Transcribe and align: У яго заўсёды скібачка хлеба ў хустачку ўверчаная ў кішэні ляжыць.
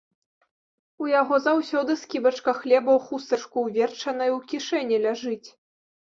У 1.03 1.09
яго 1.21 1.35
заўсёды 1.47 1.97
скібачка 2.05 2.51
хлеба 2.61 2.91
ў 2.97 3.11
хустачку 3.11 3.57
ўверчаная 3.67 4.31
ў 4.37 4.43
кішэні 4.55 4.95
ляжыць. 5.07 5.49